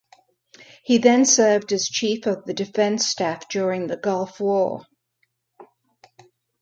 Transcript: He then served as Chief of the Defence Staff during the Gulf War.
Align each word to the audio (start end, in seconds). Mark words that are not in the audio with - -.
He 0.83 0.97
then 0.97 1.25
served 1.25 1.71
as 1.73 1.87
Chief 1.87 2.25
of 2.25 2.45
the 2.45 2.55
Defence 2.55 3.05
Staff 3.05 3.47
during 3.49 3.85
the 3.85 3.97
Gulf 3.97 4.39
War. 4.39 4.87